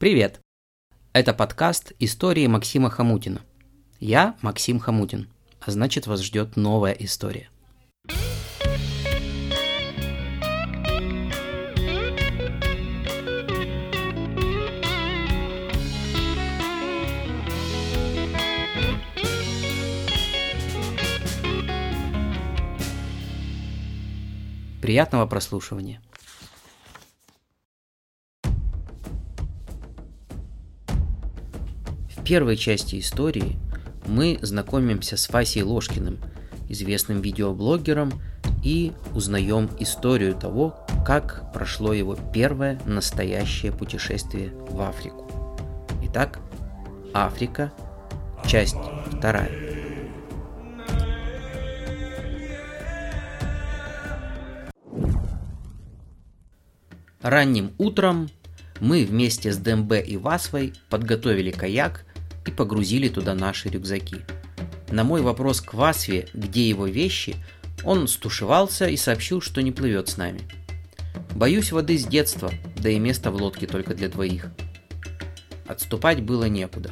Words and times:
Привет! 0.00 0.40
Это 1.12 1.34
подкаст 1.34 1.92
«Истории 1.98 2.46
Максима 2.46 2.88
Хамутина». 2.88 3.42
Я 3.98 4.34
Максим 4.40 4.78
Хамутин, 4.78 5.28
а 5.60 5.70
значит 5.70 6.06
вас 6.06 6.22
ждет 6.22 6.56
новая 6.56 6.92
история. 6.92 7.50
Приятного 24.80 25.26
прослушивания. 25.26 26.00
Первой 32.30 32.56
части 32.56 33.00
истории 33.00 33.56
мы 34.06 34.38
знакомимся 34.40 35.16
с 35.16 35.28
Васей 35.30 35.62
Ложкиным, 35.62 36.18
известным 36.68 37.20
видеоблогером, 37.22 38.12
и 38.62 38.92
узнаем 39.16 39.68
историю 39.80 40.36
того, 40.36 40.86
как 41.04 41.52
прошло 41.52 41.92
его 41.92 42.16
первое 42.32 42.80
настоящее 42.86 43.72
путешествие 43.72 44.52
в 44.52 44.80
Африку. 44.80 45.28
Итак, 46.04 46.38
Африка, 47.12 47.72
часть 48.46 48.76
вторая. 49.06 49.50
Ранним 57.22 57.72
утром 57.78 58.30
мы 58.78 59.04
вместе 59.04 59.50
с 59.50 59.56
ДМБ 59.56 59.94
и 60.06 60.16
Васвой 60.16 60.74
подготовили 60.90 61.50
каяк 61.50 62.04
и 62.46 62.50
погрузили 62.50 63.08
туда 63.08 63.34
наши 63.34 63.68
рюкзаки. 63.68 64.18
На 64.90 65.04
мой 65.04 65.22
вопрос 65.22 65.60
к 65.60 65.74
Васве, 65.74 66.28
где 66.34 66.68
его 66.68 66.86
вещи, 66.86 67.36
он 67.84 68.08
стушевался 68.08 68.86
и 68.86 68.96
сообщил, 68.96 69.40
что 69.40 69.62
не 69.62 69.72
плывет 69.72 70.08
с 70.08 70.16
нами. 70.16 70.40
Боюсь 71.34 71.72
воды 71.72 71.96
с 71.96 72.04
детства, 72.04 72.50
да 72.76 72.90
и 72.90 72.98
место 72.98 73.30
в 73.30 73.36
лодке 73.36 73.66
только 73.66 73.94
для 73.94 74.08
двоих. 74.08 74.46
Отступать 75.66 76.22
было 76.22 76.44
некуда. 76.44 76.90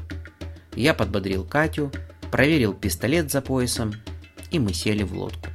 Я 0.76 0.94
подбодрил 0.94 1.44
Катю, 1.44 1.90
проверил 2.30 2.72
пистолет 2.72 3.30
за 3.30 3.40
поясом, 3.40 3.94
и 4.50 4.58
мы 4.58 4.72
сели 4.72 5.02
в 5.02 5.12
лодку. 5.12 5.48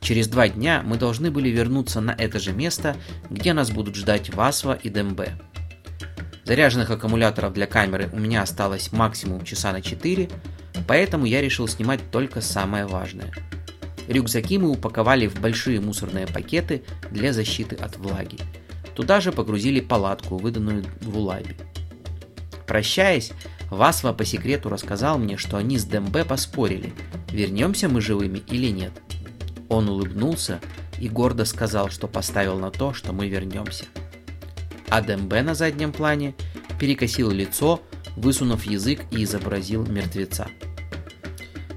Через 0.00 0.28
два 0.28 0.48
дня 0.48 0.82
мы 0.86 0.96
должны 0.96 1.30
были 1.30 1.48
вернуться 1.48 2.00
на 2.00 2.12
это 2.12 2.38
же 2.38 2.52
место, 2.52 2.96
где 3.28 3.52
нас 3.52 3.70
будут 3.70 3.96
ждать 3.96 4.32
Васва 4.32 4.78
и 4.80 4.88
Дембе. 4.88 5.38
Заряженных 6.48 6.90
аккумуляторов 6.90 7.52
для 7.52 7.66
камеры 7.66 8.08
у 8.12 8.18
меня 8.18 8.42
осталось 8.42 8.90
максимум 8.90 9.44
часа 9.44 9.70
на 9.70 9.82
4, 9.82 10.30
поэтому 10.88 11.26
я 11.26 11.42
решил 11.42 11.68
снимать 11.68 12.00
только 12.10 12.40
самое 12.40 12.86
важное. 12.86 13.32
Рюкзаки 14.08 14.56
мы 14.56 14.70
упаковали 14.70 15.26
в 15.26 15.38
большие 15.40 15.80
мусорные 15.80 16.26
пакеты 16.26 16.82
для 17.10 17.34
защиты 17.34 17.76
от 17.76 17.98
влаги. 17.98 18.38
Туда 18.96 19.20
же 19.20 19.30
погрузили 19.30 19.80
палатку, 19.80 20.38
выданную 20.38 20.86
в 21.02 21.18
Улабе. 21.18 21.54
Прощаясь, 22.66 23.32
Васва 23.70 24.14
по 24.14 24.24
секрету 24.24 24.70
рассказал 24.70 25.18
мне, 25.18 25.36
что 25.36 25.58
они 25.58 25.78
с 25.78 25.84
Дембе 25.84 26.24
поспорили, 26.24 26.94
вернемся 27.30 27.88
мы 27.88 28.00
живыми 28.00 28.42
или 28.48 28.68
нет– 28.68 28.92
он 29.68 29.88
улыбнулся 29.88 30.60
и 30.98 31.08
гордо 31.08 31.44
сказал, 31.44 31.90
что 31.90 32.08
поставил 32.08 32.58
на 32.58 32.70
то, 32.70 32.94
что 32.94 33.12
мы 33.12 33.28
вернемся. 33.28 33.84
А 34.90 35.00
Дембе 35.00 35.42
на 35.42 35.54
заднем 35.54 35.92
плане 35.92 36.34
перекосил 36.78 37.30
лицо, 37.30 37.80
высунув 38.16 38.64
язык 38.64 39.02
и 39.10 39.24
изобразил 39.24 39.86
мертвеца. 39.86 40.48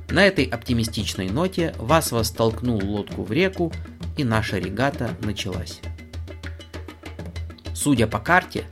На 0.10 0.26
этой 0.26 0.46
оптимистичной 0.46 1.30
ноте 1.30 1.74
Васва 1.78 2.24
столкнул 2.24 2.84
лодку 2.84 3.24
в 3.24 3.32
реку, 3.32 3.72
и 4.18 4.24
наша 4.24 4.58
регата 4.58 5.16
началась. 5.22 5.80
Судя 7.74 8.08
по 8.08 8.20
карте, 8.20 8.66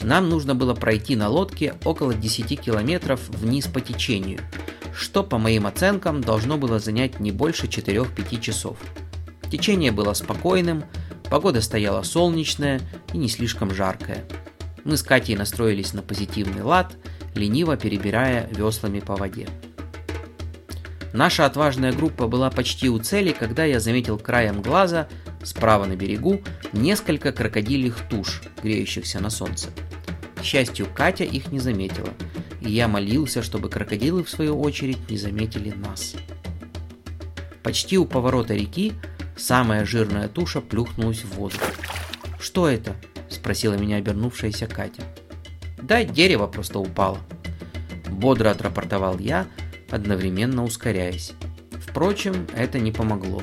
нам 0.00 0.28
нужно 0.28 0.54
было 0.54 0.74
пройти 0.74 1.16
на 1.16 1.28
лодке 1.28 1.74
около 1.84 2.14
10 2.14 2.60
километров 2.60 3.28
вниз 3.28 3.66
по 3.66 3.80
течению– 3.80 4.40
что, 4.94 5.24
по 5.24 5.38
моим 5.38 5.66
оценкам, 5.66 6.20
должно 6.20 6.56
было 6.56 6.78
занять 6.78 7.20
не 7.20 7.32
больше 7.32 7.66
4-5 7.66 8.40
часов. 8.40 8.78
Течение 9.50 9.92
было 9.92 10.14
спокойным, 10.14 10.84
погода 11.34 11.60
стояла 11.60 12.04
солнечная 12.04 12.80
и 13.12 13.18
не 13.18 13.28
слишком 13.28 13.74
жаркая. 13.74 14.24
Мы 14.84 14.96
с 14.96 15.02
Катей 15.02 15.34
настроились 15.34 15.92
на 15.92 16.00
позитивный 16.00 16.62
лад, 16.62 16.96
лениво 17.34 17.76
перебирая 17.76 18.48
веслами 18.52 19.00
по 19.00 19.16
воде. 19.16 19.48
Наша 21.12 21.44
отважная 21.44 21.92
группа 21.92 22.28
была 22.28 22.50
почти 22.50 22.88
у 22.88 23.00
цели, 23.00 23.34
когда 23.36 23.64
я 23.64 23.80
заметил 23.80 24.16
краем 24.16 24.62
глаза, 24.62 25.08
справа 25.42 25.86
на 25.86 25.96
берегу, 25.96 26.40
несколько 26.72 27.32
крокодильих 27.32 27.96
туш, 28.08 28.40
греющихся 28.62 29.18
на 29.18 29.28
солнце. 29.28 29.70
К 30.36 30.44
счастью, 30.44 30.86
Катя 30.94 31.24
их 31.24 31.50
не 31.50 31.58
заметила– 31.58 32.10
и 32.60 32.70
я 32.70 32.86
молился, 32.86 33.42
чтобы 33.42 33.70
крокодилы 33.70 34.22
в 34.22 34.30
свою 34.30 34.58
очередь 34.60 35.10
не 35.10 35.18
заметили 35.18 35.70
нас. 35.70 36.14
Почти 37.62 37.98
у 37.98 38.06
поворота 38.06 38.54
реки 38.54 38.94
самая 39.36 39.84
жирная 39.84 40.28
туша 40.28 40.60
плюхнулась 40.60 41.24
в 41.24 41.34
воду. 41.34 41.56
«Что 42.38 42.68
это?»– 42.68 42.94
спросила 43.28 43.74
меня 43.74 43.96
обернувшаяся 43.96 44.66
Катя. 44.66 45.02
«Да, 45.78 46.04
дерево 46.04 46.46
просто 46.46 46.78
упало». 46.78 47.18
Бодро 48.08 48.50
отрапортовал 48.50 49.18
я, 49.18 49.46
одновременно 49.90 50.64
ускоряясь. 50.64 51.32
Впрочем, 51.72 52.46
это 52.54 52.78
не 52.78 52.92
помогло. 52.92 53.42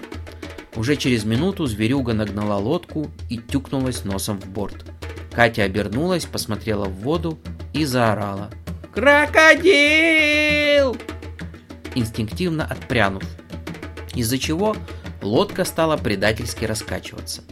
Уже 0.75 0.96
через 0.96 1.25
минуту 1.25 1.66
зверюга 1.66 2.13
нагнала 2.13 2.56
лодку 2.56 3.12
и 3.30 3.38
тюкнулась 3.38 4.06
носом 4.06 4.40
в 4.40 4.50
борт. 4.50 4.85
Катя 5.34 5.63
обернулась, 5.63 6.25
посмотрела 6.25 6.85
в 6.85 7.01
воду 7.01 7.40
и 7.74 7.85
заорала– 7.85 8.50
«Крокодил!» 8.94 10.97
Инстинктивно 11.96 12.66
отпрянув, 12.66 13.24
из-за 14.13 14.38
чего 14.38 14.75
лодка 15.22 15.66
стала 15.66 15.98
предательски 15.98 16.66
раскачиваться. 16.66 17.44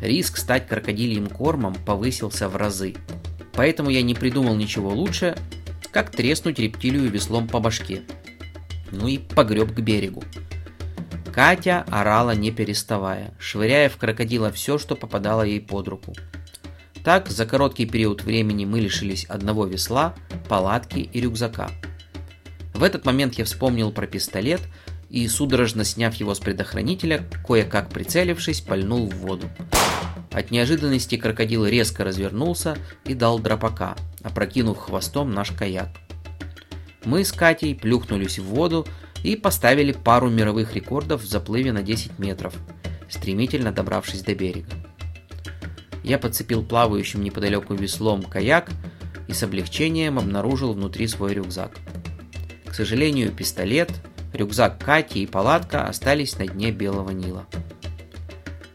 Риск 0.00 0.36
стать 0.36 0.66
крокодильем 0.66 1.28
кормом 1.28 1.74
повысился 1.74 2.48
в 2.48 2.56
разы, 2.56 2.94
поэтому 3.52 3.90
я 3.90 4.02
не 4.02 4.14
придумал 4.14 4.54
ничего 4.54 4.90
лучше, 4.90 5.36
как 5.90 6.10
треснуть 6.10 6.58
рептилию 6.58 7.10
веслом 7.10 7.48
по 7.48 7.60
башке. 7.60 8.02
Ну 8.90 9.08
и 9.08 9.18
погреб 9.18 9.72
к 9.72 9.80
берегу. 9.80 10.22
Катя 11.32 11.84
орала 11.90 12.32
не 12.32 12.50
переставая, 12.50 13.34
швыряя 13.38 13.88
в 13.88 13.96
крокодила 13.96 14.52
все, 14.52 14.78
что 14.78 14.94
попадало 14.94 15.42
ей 15.42 15.60
под 15.60 15.88
руку. 15.88 16.14
Так, 17.02 17.28
за 17.28 17.44
короткий 17.44 17.86
период 17.86 18.22
времени 18.22 18.64
мы 18.64 18.80
лишились 18.80 19.24
одного 19.24 19.66
весла, 19.66 20.14
палатки 20.48 21.00
и 21.00 21.20
рюкзака. 21.20 21.70
В 22.72 22.82
этот 22.82 23.04
момент 23.04 23.34
я 23.34 23.44
вспомнил 23.44 23.92
про 23.92 24.06
пистолет 24.06 24.60
и, 25.14 25.28
судорожно 25.28 25.84
сняв 25.84 26.14
его 26.16 26.34
с 26.34 26.40
предохранителя, 26.40 27.24
кое-как 27.46 27.88
прицелившись, 27.90 28.60
пальнул 28.60 29.08
в 29.08 29.14
воду. 29.16 29.48
От 30.32 30.50
неожиданности 30.50 31.16
крокодил 31.16 31.64
резко 31.64 32.02
развернулся 32.02 32.76
и 33.04 33.14
дал 33.14 33.38
дропака, 33.38 33.96
опрокинув 34.22 34.78
хвостом 34.78 35.32
наш 35.32 35.52
каяк. 35.52 35.88
Мы 37.04 37.24
с 37.24 37.30
Катей 37.32 37.74
плюхнулись 37.74 38.38
в 38.38 38.44
воду 38.44 38.86
и 39.22 39.36
поставили 39.36 39.92
пару 39.92 40.30
мировых 40.30 40.74
рекордов 40.74 41.22
в 41.22 41.28
заплыве 41.28 41.72
на 41.72 41.82
10 41.82 42.18
метров, 42.18 42.54
стремительно 43.08 43.70
добравшись 43.70 44.22
до 44.22 44.34
берега 44.34 44.70
я 46.04 46.18
подцепил 46.18 46.62
плавающим 46.62 47.22
неподалеку 47.22 47.74
веслом 47.74 48.22
каяк 48.22 48.70
и 49.26 49.32
с 49.32 49.42
облегчением 49.42 50.18
обнаружил 50.18 50.74
внутри 50.74 51.08
свой 51.08 51.32
рюкзак. 51.32 51.78
К 52.66 52.74
сожалению, 52.74 53.32
пистолет, 53.32 53.90
рюкзак 54.34 54.84
Кати 54.84 55.22
и 55.22 55.26
палатка 55.26 55.86
остались 55.86 56.38
на 56.38 56.46
дне 56.46 56.70
Белого 56.70 57.10
Нила. 57.10 57.46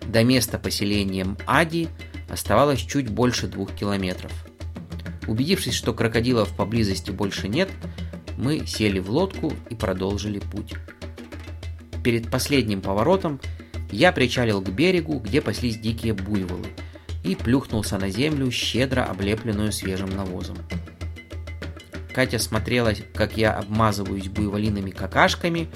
До 0.08 0.24
места 0.24 0.58
поселения 0.58 1.36
Ади 1.46 1.90
оставалось 2.30 2.80
чуть 2.80 3.10
больше 3.10 3.48
двух 3.48 3.76
километров. 3.76 4.32
Убедившись, 5.28 5.76
что 5.76 5.94
крокодилов 5.94 6.56
поблизости 6.56 7.12
больше 7.12 7.48
нет, 7.48 7.70
мы 8.38 8.66
сели 8.66 9.00
в 9.00 9.12
лодку 9.12 9.54
и 9.70 9.76
продолжили 9.76 10.40
путь. 10.40 10.74
Перед 12.04 12.32
последним 12.32 12.82
поворотом 12.82 13.40
я 13.92 14.12
причалил 14.12 14.62
к 14.62 14.70
берегу, 14.70 15.20
где 15.20 15.42
паслись 15.42 15.78
дикие 15.78 16.14
буйволы– 16.14 16.68
и 17.24 17.36
плюхнулся 17.36 17.98
на 17.98 18.10
землю, 18.10 18.52
щедро 18.52 19.04
облепленную 19.04 19.72
свежим 19.72 20.10
навозом. 20.16 20.58
Катя 22.14 22.40
смотрела, 22.40 22.94
как 23.14 23.38
я 23.38 23.54
обмазываюсь 23.54 24.28
буйволиными 24.28 24.92
какашками, 24.92 25.70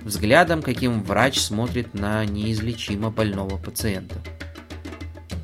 взглядом, 0.00 0.62
каким 0.62 1.02
врач 1.02 1.38
смотрит 1.38 1.94
на 1.94 2.24
неизлечимо 2.24 3.10
больного 3.10 3.56
пациента. 3.58 4.16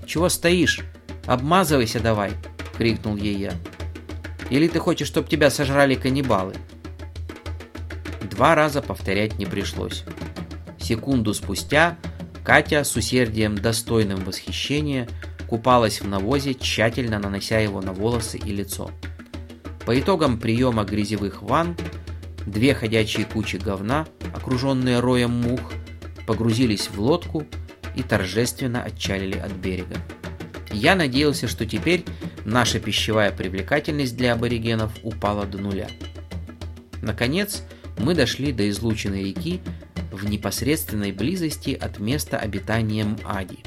«Чего 0.06 0.28
стоишь? 0.28 0.80
Обмазывайся 1.26 2.00
давай!»— 2.00 2.32
крикнул 2.76 3.16
ей 3.16 3.36
я. 3.36 3.52
«Или 4.50 4.68
ты 4.68 4.78
хочешь, 4.78 5.08
чтобы 5.08 5.28
тебя 5.28 5.50
сожрали 5.50 5.94
каннибалы?» 5.94 6.54
Два 8.30 8.54
раза 8.54 8.82
повторять 8.82 9.38
не 9.38 9.46
пришлось. 9.46 10.04
Секунду 10.78 11.34
спустя 11.34 11.96
Катя 12.44 12.82
с 12.82 12.96
усердием 12.96 13.56
достойным 13.56 14.24
восхищения 14.24 15.08
купалась 15.48 16.00
в 16.00 16.08
навозе, 16.08 16.54
тщательно 16.54 17.18
нанося 17.18 17.58
его 17.58 17.80
на 17.80 17.92
волосы 17.92 18.38
и 18.38 18.52
лицо. 18.52 18.90
По 19.84 19.98
итогам 19.98 20.38
приема 20.38 20.84
грязевых 20.84 21.42
ванн, 21.42 21.76
две 22.46 22.74
ходячие 22.74 23.26
кучи 23.26 23.56
говна, 23.56 24.06
окруженные 24.34 25.00
роем 25.00 25.30
мух, 25.30 25.72
погрузились 26.26 26.88
в 26.88 27.00
лодку 27.00 27.46
и 27.96 28.02
торжественно 28.02 28.82
отчалили 28.82 29.38
от 29.38 29.52
берега. 29.52 29.96
Я 30.70 30.94
надеялся, 30.94 31.48
что 31.48 31.66
теперь 31.66 32.04
наша 32.44 32.78
пищевая 32.78 33.32
привлекательность 33.32 34.16
для 34.16 34.34
аборигенов 34.34 34.92
упала 35.02 35.44
до 35.44 35.58
нуля. 35.58 35.88
Наконец, 37.02 37.62
мы 37.98 38.14
дошли 38.14 38.52
до 38.52 38.68
излученной 38.70 39.24
реки 39.24 39.60
в 40.12 40.24
непосредственной 40.28 41.12
близости 41.12 41.70
от 41.70 41.98
места 41.98 42.38
обитания 42.38 43.06
Ади. 43.24 43.58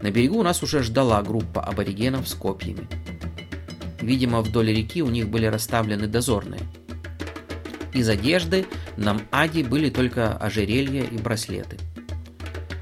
На 0.00 0.10
берегу 0.10 0.42
нас 0.42 0.62
уже 0.62 0.82
ждала 0.82 1.22
группа 1.22 1.62
аборигенов 1.62 2.28
с 2.28 2.34
копьями. 2.34 2.88
Видимо, 4.02 4.42
вдоль 4.42 4.70
реки 4.70 5.02
у 5.02 5.08
них 5.08 5.28
были 5.28 5.46
расставлены 5.46 6.06
дозорные. 6.08 6.60
Из 7.94 8.06
одежды 8.08 8.66
на 8.98 9.18
Ади 9.30 9.62
были 9.62 9.88
только 9.88 10.36
ожерелья 10.36 11.04
и 11.04 11.16
браслеты. 11.16 11.78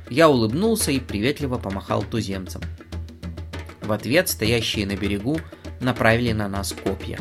Я 0.08 0.28
улыбнулся 0.28 0.90
и 0.90 0.98
приветливо 0.98 1.58
помахал 1.58 2.02
туземцам. 2.02 2.62
В 3.80 3.92
ответ 3.92 4.28
стоящие 4.28 4.86
на 4.86 4.96
берегу 4.96 5.38
направили 5.80 6.32
на 6.32 6.48
нас 6.48 6.72
копья. 6.72 7.20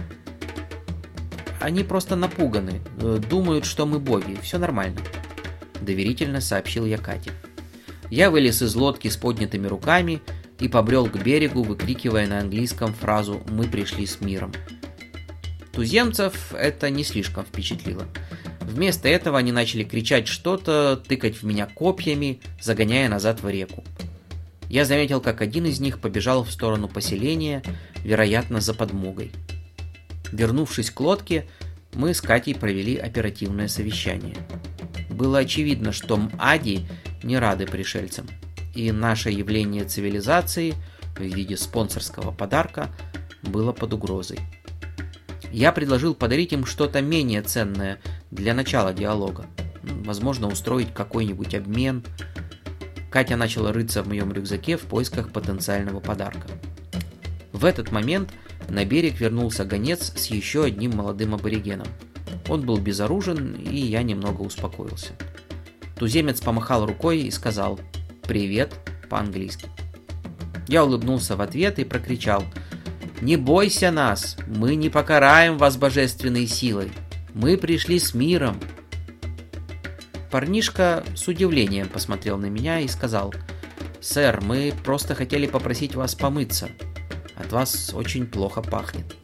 Они 1.59 1.83
просто 1.83 2.15
напуганы, 2.15 2.81
э, 2.97 3.19
думают, 3.29 3.65
что 3.65 3.85
мы 3.85 3.99
боги, 3.99 4.39
все 4.41 4.57
нормально.— 4.57 5.01
доверительно 5.81 6.41
сообщил 6.41 6.85
я 6.85 6.97
Кате. 6.97 7.31
Я 8.09 8.31
вылез 8.31 8.61
из 8.61 8.75
лодки 8.75 9.07
с 9.07 9.17
поднятыми 9.17 9.67
руками 9.67 10.21
и 10.59 10.67
побрел 10.67 11.07
к 11.07 11.21
берегу, 11.21 11.63
выкрикивая 11.63 12.27
на 12.27 12.39
английском 12.39 12.93
фразу 12.93 13.41
«Мы 13.49 13.65
пришли 13.65 14.05
с 14.05 14.21
миром». 14.21 14.53
Туземцев 15.71 16.53
это 16.53 16.89
не 16.89 17.03
слишком 17.03 17.45
впечатлило. 17.45 18.05
Вместо 18.61 19.07
этого 19.07 19.37
они 19.37 19.51
начали 19.51 19.83
кричать 19.83 20.27
что-то, 20.27 21.01
тыкать 21.07 21.37
в 21.37 21.43
меня 21.43 21.65
копьями, 21.65 22.39
загоняя 22.61 23.09
назад 23.09 23.41
в 23.41 23.49
реку. 23.49 23.83
Я 24.69 24.85
заметил, 24.85 25.21
как 25.21 25.41
один 25.41 25.65
из 25.65 25.79
них 25.79 25.99
побежал 25.99 26.43
в 26.43 26.51
сторону 26.51 26.87
поселения, 26.87 27.63
вероятно, 28.03 28.61
за 28.61 28.73
подмогой. 28.73 29.31
Вернувшись 30.31 30.91
к 30.91 30.99
лодке, 30.99 31.45
мы 31.93 32.13
с 32.13 32.21
Катей 32.21 32.53
провели 32.53 32.95
оперативное 32.95 33.67
совещание. 33.67 34.37
Было 35.09 35.39
очевидно, 35.39 35.91
что 35.91 36.17
М'Ади 36.17 36.85
не 37.23 37.39
рады 37.39 37.65
пришельцам, 37.65 38.27
и 38.73 38.91
наше 38.91 39.29
явление 39.29 39.85
цивилизации 39.85 40.75
в 41.15 41.21
виде 41.21 41.57
спонсорского 41.57 42.31
подарка 42.31 42.89
было 43.41 43.71
под 43.71 43.93
угрозой. 43.93 44.39
Я 45.51 45.71
предложил 45.71 46.13
подарить 46.13 46.53
им 46.53 46.65
что-то 46.65 47.01
менее 47.01 47.41
ценное 47.41 47.99
для 48.31 48.53
начала 48.53 48.93
диалога. 48.93 49.45
Возможно, 49.81 50.47
устроить 50.47 50.93
какой-нибудь 50.93 51.55
обмен. 51.55 52.03
Катя 53.09 53.35
начала 53.35 53.73
рыться 53.73 54.03
в 54.03 54.07
моем 54.07 54.31
рюкзаке 54.31 54.77
в 54.77 54.81
поисках 54.81 55.31
потенциального 55.31 55.99
подарка. 55.99 56.47
В 57.51 57.65
этот 57.65 57.91
момент 57.91 58.31
на 58.69 58.85
берег 58.85 59.19
вернулся 59.19 59.65
гонец 59.65 60.13
с 60.15 60.27
еще 60.27 60.65
одним 60.65 60.95
молодым 60.95 61.33
аборигеном– 61.33 61.87
он 62.49 62.65
был 62.65 62.77
безоружен, 62.77 63.53
и 63.55 63.77
я 63.77 64.01
немного 64.01 64.41
успокоился. 64.41 65.13
Туземец 65.97 66.41
помахал 66.41 66.85
рукой 66.85 67.19
и 67.19 67.31
сказал 67.31 67.79
«Привет» 68.29 68.75
по-английски. 69.09 69.65
Я 70.67 70.85
улыбнулся 70.85 71.35
в 71.35 71.41
ответ 71.41 71.79
и 71.79 71.83
прокричал 71.83 72.43
«Не 73.21 73.37
бойся 73.37 73.89
нас, 73.89 74.37
мы 74.45 74.75
не 74.75 74.91
покараем 74.91 75.57
вас 75.57 75.77
божественной 75.77 76.45
силой, 76.45 76.91
мы 77.33 77.57
пришли 77.57 77.97
с 77.97 78.13
миром». 78.13 78.59
Парнишка 80.29 81.03
с 81.15 81.27
удивлением 81.27 81.89
посмотрел 81.89 82.37
на 82.37 82.51
меня 82.51 82.81
и 82.81 82.87
сказал 82.87 83.33
«Сэр, 83.99 84.41
мы 84.41 84.75
просто 84.85 85.15
хотели 85.15 85.47
попросить 85.47 85.95
вас 85.95 86.13
помыться, 86.13 86.69
от 87.35 87.51
вас 87.51 87.95
очень 87.95 88.27
плохо 88.27 88.61
пахнет». 88.61 89.15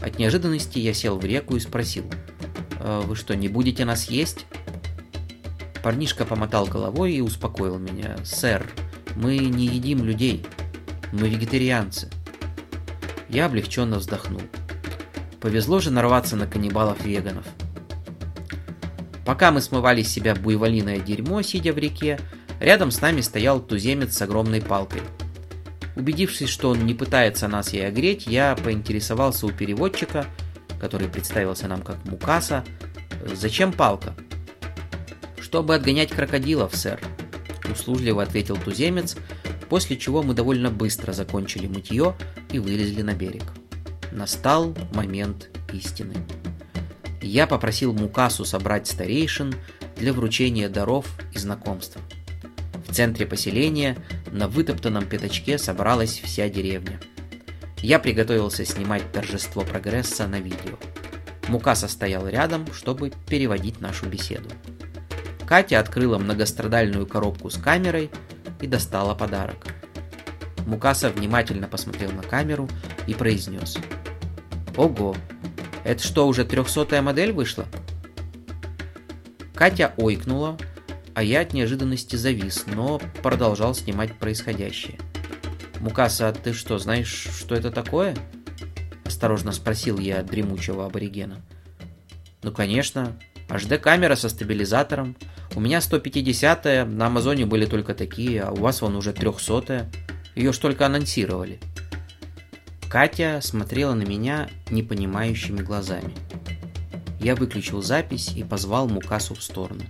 От 0.00 0.20
неожиданности 0.20 0.78
я 0.78 0.94
сел 0.94 1.18
в 1.18 1.24
реку 1.24 1.56
и 1.56 1.60
спросил, 1.60 2.04
«А 2.78 3.00
«Вы 3.00 3.16
что, 3.16 3.34
не 3.34 3.48
будете 3.48 3.84
нас 3.84 4.08
есть?» 4.08 4.46
Парнишка 5.82 6.24
помотал 6.24 6.66
головой 6.66 7.14
и 7.14 7.20
успокоил 7.20 7.78
меня. 7.78 8.16
«Сэр, 8.24 8.66
мы 9.16 9.38
не 9.38 9.66
едим 9.66 10.04
людей. 10.04 10.46
Мы 11.12 11.28
вегетарианцы». 11.28 12.08
Я 13.28 13.46
облегченно 13.46 13.98
вздохнул. 13.98 14.42
Повезло 15.40 15.80
же 15.80 15.90
нарваться 15.90 16.36
на 16.36 16.46
каннибалов-веганов. 16.46 17.46
Пока 19.24 19.50
мы 19.50 19.60
смывали 19.60 20.02
с 20.02 20.08
себя 20.08 20.34
буйволиное 20.34 20.98
дерьмо, 20.98 21.42
сидя 21.42 21.72
в 21.72 21.78
реке, 21.78 22.18
рядом 22.60 22.90
с 22.90 23.00
нами 23.00 23.20
стоял 23.20 23.60
туземец 23.60 24.16
с 24.16 24.22
огромной 24.22 24.60
палкой– 24.60 25.02
Убедившись, 25.94 26.48
что 26.48 26.70
он 26.70 26.86
не 26.86 26.94
пытается 26.94 27.48
нас 27.48 27.72
ей 27.72 27.86
огреть, 27.86 28.26
я 28.26 28.56
поинтересовался 28.56 29.46
у 29.46 29.50
переводчика, 29.50 30.26
который 30.80 31.08
представился 31.08 31.68
нам 31.68 31.82
как 31.82 32.04
Мукаса, 32.04 32.64
«Зачем 33.24 33.72
палка?» 33.72 34.14
«Чтобы 35.52 35.74
отгонять 35.74 36.08
крокодилов, 36.08 36.74
сэр»,— 36.74 36.98
услужливо 37.70 38.22
ответил 38.22 38.56
туземец, 38.56 39.16
после 39.68 39.98
чего 39.98 40.22
мы 40.22 40.32
довольно 40.32 40.70
быстро 40.70 41.12
закончили 41.12 41.66
мытье 41.66 42.16
и 42.50 42.58
вылезли 42.58 43.02
на 43.02 43.12
берег. 43.12 43.42
Настал 44.12 44.74
момент 44.94 45.50
истины. 45.70 46.14
Я 47.20 47.46
попросил 47.46 47.92
Мукасу 47.92 48.46
собрать 48.46 48.86
старейшин 48.86 49.54
для 49.96 50.14
вручения 50.14 50.70
даров 50.70 51.06
и 51.34 51.38
знакомства. 51.38 52.00
В 52.88 52.94
центре 52.94 53.26
поселения 53.26 53.98
на 54.30 54.48
вытоптанном 54.48 55.04
пятачке 55.04 55.58
собралась 55.58 56.18
вся 56.18 56.48
деревня. 56.48 56.98
Я 57.82 57.98
приготовился 57.98 58.64
снимать 58.64 59.12
торжество 59.12 59.64
прогресса 59.64 60.26
на 60.26 60.40
видео. 60.40 60.78
Мукаса 61.48 61.88
стоял 61.88 62.26
рядом, 62.26 62.72
чтобы 62.72 63.12
переводить 63.28 63.82
нашу 63.82 64.06
беседу. 64.06 64.48
Катя 65.46 65.80
открыла 65.80 66.18
многострадальную 66.18 67.06
коробку 67.06 67.50
с 67.50 67.56
камерой 67.56 68.10
и 68.60 68.66
достала 68.66 69.14
подарок. 69.14 69.66
Мукаса 70.66 71.10
внимательно 71.10 71.68
посмотрел 71.68 72.12
на 72.12 72.22
камеру 72.22 72.68
и 73.06 73.14
произнес. 73.14 73.76
«Ого, 74.76 75.16
это 75.84 76.02
что, 76.02 76.26
уже 76.26 76.44
трехсотая 76.44 77.02
модель 77.02 77.32
вышла?» 77.32 77.66
Катя 79.54 79.92
ойкнула, 79.96 80.56
а 81.14 81.22
я 81.22 81.40
от 81.40 81.52
неожиданности 81.52 82.16
завис, 82.16 82.64
но 82.66 83.00
продолжал 83.22 83.74
снимать 83.74 84.18
происходящее. 84.18 84.98
«Мукаса, 85.80 86.28
а 86.28 86.32
ты 86.32 86.52
что, 86.52 86.78
знаешь, 86.78 87.28
что 87.36 87.54
это 87.54 87.70
такое?» 87.70 88.16
Осторожно 89.04 89.52
спросил 89.52 89.98
я 89.98 90.22
дремучего 90.22 90.86
аборигена. 90.86 91.42
«Ну, 92.42 92.52
конечно. 92.52 93.18
HD-камера 93.48 94.14
со 94.14 94.28
стабилизатором. 94.28 95.16
У 95.54 95.60
меня 95.60 95.78
150-я, 95.78 96.84
на 96.84 97.06
Амазоне 97.06 97.46
были 97.46 97.66
только 97.66 97.94
такие, 97.94 98.42
а 98.42 98.52
у 98.52 98.56
вас 98.56 98.80
вон 98.80 98.96
уже 98.96 99.12
300-я. 99.12 99.88
Ее 100.34 100.52
ж 100.52 100.58
только 100.58 100.86
анонсировали». 100.86 101.60
Катя 102.88 103.40
смотрела 103.40 103.94
на 103.94 104.02
меня 104.02 104.50
непонимающими 104.70 105.62
глазами. 105.62 106.12
Я 107.20 107.36
выключил 107.36 107.80
запись 107.80 108.32
и 108.36 108.44
позвал 108.44 108.86
Мукасу 108.86 109.34
в 109.34 109.42
сторону. 109.42 109.82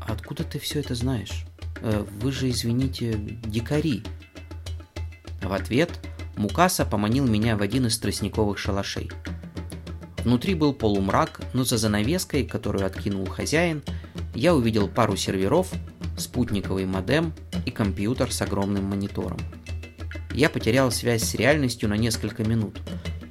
Откуда 0.00 0.44
ты 0.44 0.58
все 0.58 0.80
это 0.80 0.94
знаешь? 0.94 1.44
Э, 1.82 2.04
вы 2.20 2.32
же, 2.32 2.48
извините, 2.48 3.14
дикари. 3.44 4.02
В 5.42 5.52
ответ 5.52 5.90
Мукаса 6.36 6.86
поманил 6.86 7.26
меня 7.26 7.56
в 7.56 7.62
один 7.62 7.86
из 7.86 7.98
тростниковых 7.98 8.58
шалашей. 8.58 9.10
Внутри 10.24 10.54
был 10.54 10.72
полумрак, 10.72 11.40
но 11.52 11.64
за 11.64 11.76
занавеской, 11.76 12.44
которую 12.44 12.86
откинул 12.86 13.26
хозяин, 13.26 13.82
я 14.34 14.54
увидел 14.54 14.88
пару 14.88 15.16
серверов, 15.16 15.70
спутниковый 16.16 16.86
модем 16.86 17.32
и 17.66 17.70
компьютер 17.70 18.32
с 18.32 18.42
огромным 18.42 18.84
монитором. 18.84 19.38
Я 20.32 20.48
потерял 20.48 20.90
связь 20.90 21.24
с 21.24 21.34
реальностью 21.34 21.88
на 21.88 21.94
несколько 21.94 22.44
минут, 22.44 22.78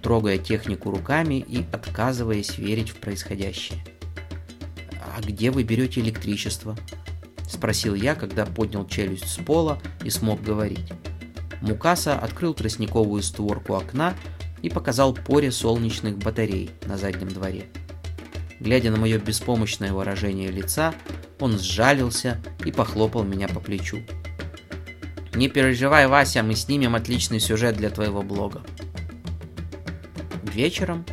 трогая 0.02 0.38
технику 0.38 0.92
руками 0.92 1.36
и 1.36 1.66
отказываясь 1.72 2.58
верить 2.58 2.90
в 2.90 2.96
происходящее. 2.96 3.84
«А 5.02 5.22
где 5.22 5.52
вы 5.52 5.64
берете 5.64 6.02
электричество?»– 6.02 6.78
спросил 7.50 7.96
я, 7.96 8.16
когда 8.16 8.46
поднял 8.46 8.86
челюсть 8.86 9.28
с 9.28 9.38
пола 9.38 9.82
и 10.04 10.10
смог 10.10 10.42
говорить. 10.42 10.92
Мукаса 11.62 12.18
открыл 12.18 12.54
тростниковую 12.54 13.22
створку 13.22 13.76
окна 13.76 14.16
и 14.62 14.70
показал 14.70 15.14
поре 15.14 15.52
солнечных 15.52 16.18
батарей 16.18 16.70
на 16.86 16.98
заднем 16.98 17.30
дворе. 17.30 17.66
Глядя 18.60 18.92
на 18.92 18.98
мое 18.98 19.18
беспомощное 19.18 19.94
выражение 19.94 20.52
лица, 20.52 20.94
он 21.40 21.58
сжалился 21.58 22.42
и 22.66 22.72
похлопал 22.72 23.24
меня 23.24 23.48
по 23.48 23.60
плечу. 23.60 24.00
«Не 25.34 25.48
переживай, 25.48 26.08
Вася, 26.08 26.44
мы 26.44 26.56
снимем 26.56 26.96
отличный 26.96 27.40
сюжет 27.40 27.78
для 27.78 27.90
твоего 27.90 28.22
блога». 28.22 28.62
Вечером 30.54 31.06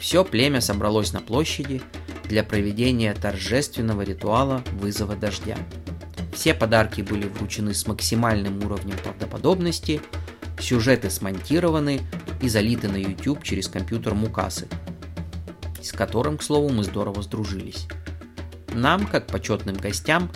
все 0.00 0.24
племя 0.24 0.60
собралось 0.60 1.12
на 1.12 1.20
площади 1.20 1.82
для 2.24 2.42
проведения 2.42 3.12
торжественного 3.12 4.02
ритуала 4.02 4.62
вызова 4.72 5.14
дождя. 5.14 5.58
Все 6.32 6.54
подарки 6.54 7.02
были 7.02 7.28
вручены 7.28 7.74
с 7.74 7.86
максимальным 7.86 8.64
уровнем 8.64 8.96
правдоподобности, 8.96 10.00
сюжеты 10.58 11.10
смонтированы 11.10 12.00
и 12.40 12.48
залиты 12.48 12.88
на 12.88 12.96
YouTube 12.96 13.42
через 13.42 13.68
компьютер 13.68 14.14
Мукасы, 14.14 14.66
с 15.82 15.92
которым, 15.92 16.38
к 16.38 16.42
слову, 16.42 16.70
мы 16.70 16.84
здорово 16.84 17.22
сдружились. 17.22 17.86
Нам, 18.74 19.06
как 19.06 19.26
почетным 19.26 19.76
гостям, 19.76 20.30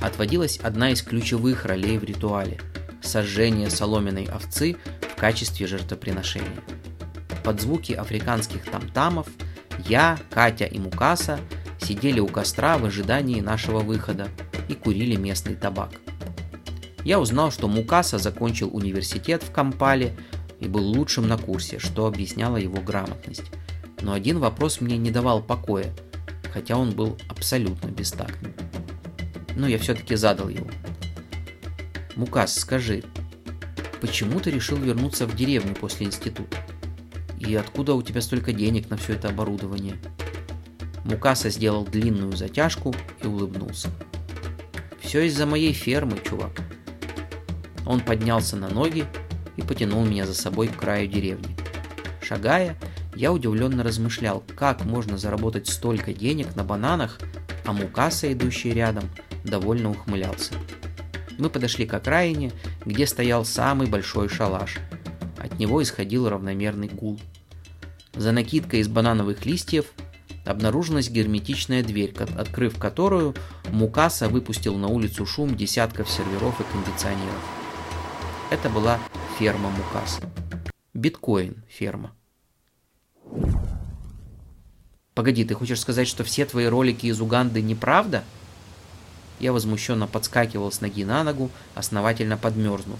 отводилась 0.00 0.58
одна 0.58 0.90
из 0.90 1.02
ключевых 1.02 1.64
ролей 1.64 1.98
в 1.98 2.04
ритуале– 2.04 2.60
сожжение 3.02 3.70
соломенной 3.70 4.26
овцы 4.26 4.76
в 5.00 5.16
качестве 5.16 5.66
жертвоприношения. 5.66 6.62
Под 7.44 7.60
звуки 7.60 7.92
африканских 7.92 8.64
тамтамов 8.64 9.26
я, 9.86 10.18
Катя 10.30 10.64
и 10.64 10.78
Мукаса 10.78 11.40
сидели 11.80 12.20
у 12.20 12.28
костра 12.28 12.78
в 12.78 12.84
ожидании 12.84 13.40
нашего 13.40 13.80
выхода 13.80 14.28
и 14.68 14.74
курили 14.74 15.16
местный 15.16 15.56
табак. 15.56 15.90
Я 17.04 17.18
узнал, 17.18 17.50
что 17.50 17.66
Мукаса 17.66 18.18
закончил 18.18 18.74
университет 18.74 19.42
в 19.42 19.50
Кампале 19.50 20.16
и 20.60 20.68
был 20.68 20.84
лучшим 20.84 21.26
на 21.26 21.36
курсе, 21.36 21.80
что 21.80 22.06
объясняло 22.06 22.56
его 22.56 22.80
грамотность. 22.80 23.50
Но 24.02 24.12
один 24.12 24.40
вопрос 24.40 24.80
мне 24.80 24.96
не 24.98 25.10
давал 25.10 25.40
покоя, 25.40 25.94
хотя 26.52 26.76
он 26.76 26.90
был 26.90 27.16
абсолютно 27.28 27.86
бестактным. 27.86 28.52
Но 29.56 29.68
я 29.68 29.78
все-таки 29.78 30.16
задал 30.16 30.48
его. 30.48 30.66
«Мукас, 32.16 32.54
скажи, 32.54 33.04
почему 34.00 34.40
ты 34.40 34.50
решил 34.50 34.76
вернуться 34.76 35.26
в 35.26 35.34
деревню 35.34 35.74
после 35.74 36.06
института? 36.06 36.58
И 37.38 37.54
откуда 37.54 37.94
у 37.94 38.02
тебя 38.02 38.20
столько 38.20 38.52
денег 38.52 38.90
на 38.90 38.96
все 38.96 39.14
это 39.14 39.28
оборудование?» 39.28 39.96
Мукаса 41.04 41.48
сделал 41.48 41.84
длинную 41.84 42.36
затяжку 42.36 42.94
и 43.22 43.26
улыбнулся. 43.26 43.88
«Все 45.00 45.26
из-за 45.26 45.46
моей 45.46 45.72
фермы, 45.72 46.18
чувак». 46.28 46.60
Он 47.86 48.00
поднялся 48.00 48.56
на 48.56 48.68
ноги 48.68 49.06
и 49.56 49.62
потянул 49.62 50.04
меня 50.04 50.26
за 50.26 50.34
собой 50.34 50.68
к 50.68 50.76
краю 50.76 51.08
деревни. 51.08 51.56
Шагая, 52.20 52.76
я 53.14 53.32
удивленно 53.32 53.82
размышлял, 53.82 54.42
как 54.56 54.84
можно 54.84 55.18
заработать 55.18 55.68
столько 55.68 56.12
денег 56.12 56.56
на 56.56 56.64
бананах, 56.64 57.18
а 57.64 57.72
Мукаса, 57.72 58.32
идущий 58.32 58.72
рядом, 58.72 59.04
довольно 59.44 59.90
ухмылялся. 59.90 60.54
Мы 61.38 61.50
подошли 61.50 61.86
к 61.86 61.94
окраине, 61.94 62.52
где 62.84 63.06
стоял 63.06 63.44
самый 63.44 63.86
большой 63.86 64.28
шалаш. 64.28 64.78
От 65.38 65.58
него 65.58 65.82
исходил 65.82 66.28
равномерный 66.28 66.88
гул. 66.88 67.20
За 68.14 68.32
накидкой 68.32 68.80
из 68.80 68.88
банановых 68.88 69.46
листьев 69.46 69.86
обнаружилась 70.44 71.08
герметичная 71.08 71.82
дверь, 71.82 72.14
открыв 72.36 72.78
которую 72.78 73.34
Мукаса 73.70 74.28
выпустил 74.28 74.76
на 74.76 74.88
улицу 74.88 75.24
шум 75.26 75.56
десятков 75.56 76.10
серверов 76.10 76.60
и 76.60 76.64
кондиционеров. 76.64 77.42
Это 78.50 78.68
была 78.68 78.98
ферма 79.38 79.70
Мукаса. 79.70 80.20
Биткоин 80.92 81.64
ферма. 81.68 82.12
Погоди, 85.14 85.44
ты 85.44 85.54
хочешь 85.54 85.80
сказать, 85.80 86.08
что 86.08 86.24
все 86.24 86.46
твои 86.46 86.66
ролики 86.66 87.06
из 87.06 87.20
Уганды 87.20 87.60
неправда? 87.60 88.24
Я 89.40 89.52
возмущенно 89.52 90.06
подскакивал 90.06 90.72
с 90.72 90.80
ноги 90.80 91.04
на 91.04 91.22
ногу, 91.22 91.50
основательно 91.74 92.38
подмерзнув. 92.38 92.98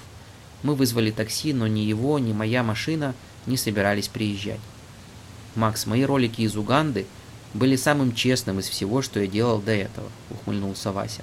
Мы 0.62 0.74
вызвали 0.74 1.10
такси, 1.10 1.54
но 1.54 1.66
ни 1.66 1.80
его, 1.80 2.18
ни 2.18 2.34
моя 2.34 2.62
машина 2.62 3.14
не 3.46 3.56
собирались 3.56 4.08
приезжать. 4.08 4.60
Макс, 5.54 5.86
мои 5.86 6.04
ролики 6.04 6.42
из 6.42 6.54
Уганды 6.54 7.06
были 7.54 7.76
самым 7.76 8.14
честным 8.14 8.60
из 8.60 8.68
всего, 8.68 9.00
что 9.00 9.20
я 9.20 9.26
делал 9.26 9.60
до 9.60 9.72
этого, 9.72 10.08
ухмыльнулся 10.30 10.92
Вася. 10.92 11.22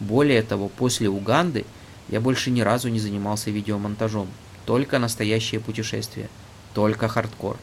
Более 0.00 0.42
того, 0.42 0.68
после 0.68 1.08
Уганды 1.08 1.64
я 2.08 2.20
больше 2.20 2.50
ни 2.50 2.60
разу 2.60 2.88
не 2.88 3.00
занимался 3.00 3.50
видеомонтажом. 3.50 4.28
Только 4.66 4.98
настоящее 4.98 5.60
путешествие. 5.60 6.28
Только 6.74 7.08
хардкор. 7.08 7.56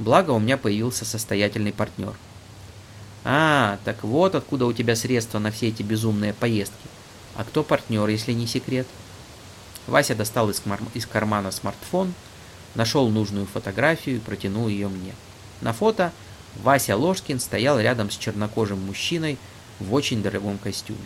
Благо 0.00 0.30
у 0.30 0.38
меня 0.38 0.56
появился 0.56 1.04
состоятельный 1.04 1.74
партнер. 1.74 2.14
А, 3.22 3.78
так 3.84 4.02
вот 4.02 4.34
откуда 4.34 4.64
у 4.64 4.72
тебя 4.72 4.96
средства 4.96 5.38
на 5.38 5.50
все 5.50 5.68
эти 5.68 5.82
безумные 5.82 6.32
поездки. 6.32 6.88
А 7.36 7.44
кто 7.44 7.62
партнер, 7.62 8.08
если 8.08 8.32
не 8.32 8.46
секрет? 8.46 8.86
Вася 9.86 10.14
достал 10.14 10.48
из, 10.48 10.62
из 10.94 11.04
кармана 11.04 11.50
смартфон, 11.50 12.14
нашел 12.74 13.10
нужную 13.10 13.44
фотографию 13.44 14.16
и 14.16 14.20
протянул 14.20 14.68
ее 14.68 14.88
мне. 14.88 15.14
На 15.60 15.74
фото 15.74 16.12
Вася 16.62 16.96
Ложкин 16.96 17.38
стоял 17.38 17.78
рядом 17.78 18.10
с 18.10 18.16
чернокожим 18.16 18.80
мужчиной 18.80 19.36
в 19.80 19.92
очень 19.92 20.22
дорогом 20.22 20.56
костюме. 20.56 20.98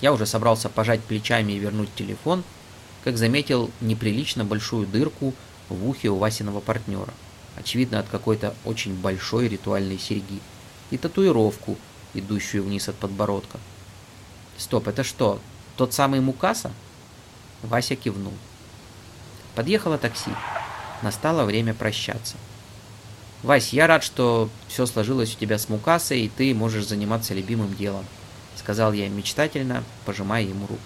Я 0.00 0.12
уже 0.12 0.26
собрался 0.26 0.68
пожать 0.68 1.00
плечами 1.00 1.52
и 1.52 1.60
вернуть 1.60 1.94
телефон, 1.94 2.42
как 3.04 3.18
заметил 3.18 3.70
неприлично 3.80 4.44
большую 4.44 4.88
дырку 4.88 5.32
в 5.68 5.88
ухе 5.88 6.08
у 6.08 6.16
Васиного 6.16 6.58
партнера 6.58 7.14
очевидно 7.56 7.98
от 7.98 8.08
какой-то 8.08 8.54
очень 8.64 8.94
большой 8.94 9.48
ритуальной 9.48 9.98
серьги, 9.98 10.40
и 10.90 10.98
татуировку, 10.98 11.76
идущую 12.14 12.64
вниз 12.64 12.88
от 12.88 12.96
подбородка. 12.96 13.58
Стоп, 14.56 14.88
это 14.88 15.02
что, 15.02 15.40
тот 15.76 15.92
самый 15.92 16.20
Мукаса? 16.20 16.72
Вася 17.62 17.96
кивнул. 17.96 18.34
Подъехало 19.54 19.98
такси. 19.98 20.30
Настало 21.02 21.44
время 21.44 21.74
прощаться. 21.74 22.36
Вась, 23.42 23.72
я 23.72 23.86
рад, 23.86 24.02
что 24.02 24.48
все 24.68 24.86
сложилось 24.86 25.34
у 25.34 25.38
тебя 25.38 25.58
с 25.58 25.68
Мукасой, 25.68 26.22
и 26.22 26.28
ты 26.28 26.54
можешь 26.54 26.86
заниматься 26.86 27.34
любимым 27.34 27.74
делом, 27.74 28.06
сказал 28.56 28.92
я 28.92 29.08
мечтательно, 29.08 29.84
пожимая 30.06 30.42
ему 30.42 30.66
руку. 30.66 30.80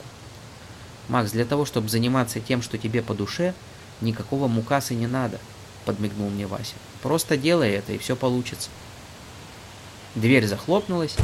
Макс, 1.08 1.30
для 1.30 1.44
того, 1.44 1.64
чтобы 1.64 1.88
заниматься 1.88 2.40
тем, 2.40 2.62
что 2.62 2.76
тебе 2.76 3.02
по 3.02 3.14
душе, 3.14 3.54
никакого 4.00 4.48
Мукасы 4.48 4.94
не 4.94 5.06
надо 5.06 5.38
подмигнул 5.88 6.28
мне 6.28 6.46
Вася. 6.46 6.74
Просто 7.02 7.38
делай 7.38 7.70
это, 7.70 7.94
и 7.94 7.98
все 7.98 8.14
получится. 8.14 8.68
Дверь 10.14 10.46
захлопнулась, 10.46 11.16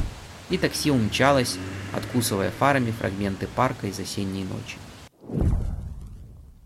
и 0.49 0.56
такси 0.56 0.90
умчалось, 0.90 1.59
откусывая 1.92 2.50
фарами 2.50 2.90
фрагменты 2.90 3.47
парка 3.47 3.88
из 3.88 4.00
осенней 4.00 4.44
ночи. 4.44 4.78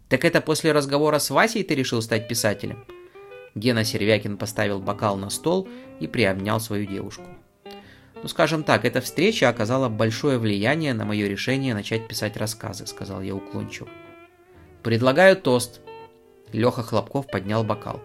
«Так 0.08 0.24
это 0.24 0.40
после 0.40 0.70
разговора 0.70 1.18
с 1.18 1.28
Васей 1.30 1.64
ты 1.64 1.74
решил 1.74 2.00
стать 2.00 2.28
писателем?» 2.28 2.84
Гена 3.56 3.82
Сервякин 3.82 4.36
поставил 4.36 4.78
бокал 4.78 5.16
на 5.16 5.28
стол 5.28 5.68
и 5.98 6.06
приобнял 6.06 6.60
свою 6.60 6.86
девушку. 6.86 7.24
«Ну, 8.22 8.28
скажем 8.28 8.62
так, 8.62 8.84
эта 8.84 9.00
встреча 9.00 9.48
оказала 9.48 9.88
большое 9.88 10.38
влияние 10.38 10.94
на 10.94 11.04
мое 11.04 11.26
решение 11.26 11.74
начать 11.74 12.06
писать 12.06 12.36
рассказы»,— 12.36 12.86
сказал 12.86 13.22
я 13.22 13.34
уклончиво. 13.34 13.88
«Предлагаю 14.84 15.36
тост 15.36 15.80
Леха 16.52 16.82
Хлопков 16.82 17.26
поднял 17.26 17.64
бокал. 17.64 18.00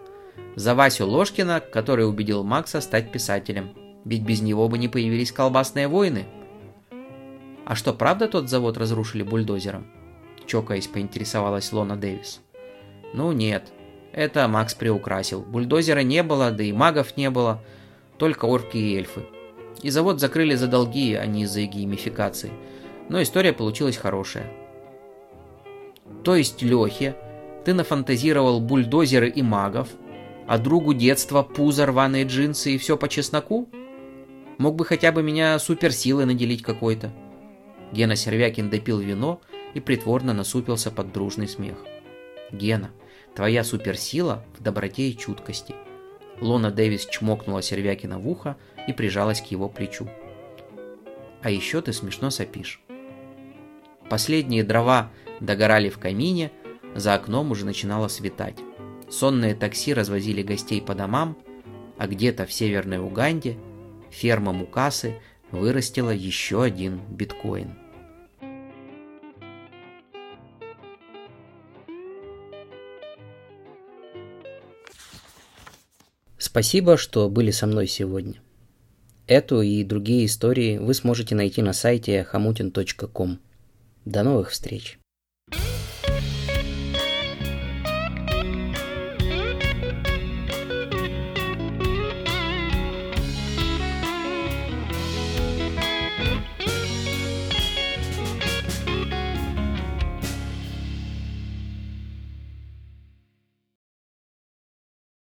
За 0.56 0.74
Васю 0.74 1.06
Ложкина, 1.06 1.60
который 1.60 2.08
убедил 2.08 2.44
Макса 2.44 2.80
стать 2.80 3.10
писателем. 3.10 3.70
Ведь 4.04 4.22
без 4.22 4.42
него 4.42 4.68
бы 4.68 4.78
не 4.78 4.88
появились 4.88 5.32
колбасные 5.32 5.88
войны. 5.88 6.26
А 7.64 7.74
что, 7.74 7.94
правда 7.94 8.28
тот 8.28 8.50
завод 8.50 8.76
разрушили 8.76 9.22
бульдозером? 9.22 9.86
Чокаясь, 10.46 10.86
поинтересовалась 10.86 11.72
Лона 11.72 11.96
Дэвис. 11.96 12.40
Ну 13.14 13.32
нет, 13.32 13.72
это 14.12 14.46
Макс 14.46 14.74
приукрасил. 14.74 15.40
Бульдозера 15.40 16.00
не 16.00 16.22
было, 16.22 16.50
да 16.50 16.62
и 16.62 16.72
магов 16.72 17.16
не 17.16 17.30
было, 17.30 17.62
только 18.18 18.44
орки 18.44 18.76
и 18.76 18.96
эльфы. 18.96 19.22
И 19.82 19.90
завод 19.90 20.20
закрыли 20.20 20.54
за 20.54 20.68
долги, 20.68 21.14
а 21.14 21.26
не 21.26 21.44
из-за 21.44 21.62
геймификации. 21.62 22.52
Но 23.08 23.22
история 23.22 23.52
получилась 23.52 23.96
хорошая. 23.96 24.50
То 26.22 26.36
есть 26.36 26.62
Лехе 26.62 27.16
ты 27.64 27.74
нафантазировал 27.74 28.60
бульдозеры 28.60 29.28
и 29.28 29.42
магов, 29.42 29.88
а 30.46 30.58
другу 30.58 30.92
детства 30.92 31.42
пузо, 31.42 31.86
рваные 31.86 32.24
джинсы 32.24 32.74
и 32.74 32.78
все 32.78 32.96
по 32.96 33.08
чесноку? 33.08 33.68
Мог 34.58 34.76
бы 34.76 34.84
хотя 34.84 35.10
бы 35.10 35.22
меня 35.22 35.58
суперсилой 35.58 36.26
наделить 36.26 36.62
какой-то. 36.62 37.12
Гена 37.92 38.16
Сервякин 38.16 38.70
допил 38.70 38.98
вино 38.98 39.40
и 39.72 39.80
притворно 39.80 40.34
насупился 40.34 40.90
под 40.90 41.12
дружный 41.12 41.48
смех. 41.48 41.76
Гена, 42.52 42.90
твоя 43.34 43.64
суперсила 43.64 44.44
в 44.58 44.62
доброте 44.62 45.08
и 45.08 45.16
чуткости. 45.16 45.74
Лона 46.40 46.70
Дэвис 46.70 47.06
чмокнула 47.06 47.62
Сервякина 47.62 48.18
в 48.18 48.28
ухо 48.28 48.56
и 48.86 48.92
прижалась 48.92 49.40
к 49.40 49.46
его 49.46 49.68
плечу. 49.68 50.08
А 51.42 51.50
еще 51.50 51.80
ты 51.80 51.92
смешно 51.92 52.30
сопишь. 52.30 52.80
Последние 54.08 54.64
дрова 54.64 55.10
догорали 55.40 55.88
в 55.88 55.98
камине, 55.98 56.50
За 56.94 57.14
окном 57.14 57.50
уже 57.50 57.64
начинало 57.64 58.08
светать. 58.08 58.56
Сонные 59.10 59.54
такси 59.54 59.92
развозили 59.92 60.42
гостей 60.42 60.80
по 60.80 60.94
домам, 60.94 61.36
а 61.98 62.06
где-то 62.06 62.46
в 62.46 62.52
северной 62.52 62.98
Уганде 62.98 63.58
ферма 64.10 64.52
Мукасы 64.52 65.20
вырастила 65.50 66.10
еще 66.10 66.62
один 66.62 67.00
биткоин. 67.10 67.76
Спасибо, 76.38 76.96
что 76.96 77.28
были 77.28 77.50
со 77.50 77.66
мной 77.66 77.88
сегодня. 77.88 78.40
Эту 79.26 79.62
и 79.62 79.82
другие 79.82 80.26
истории 80.26 80.78
вы 80.78 80.94
сможете 80.94 81.34
найти 81.34 81.62
на 81.62 81.72
сайте 81.72 82.24
hamutin.com. 82.30 83.40
До 84.04 84.22
новых 84.22 84.50
встреч! 84.50 84.98